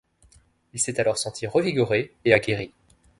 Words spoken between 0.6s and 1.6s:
Il s'est alors senti